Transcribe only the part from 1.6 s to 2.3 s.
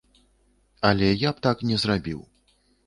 не зрабіў.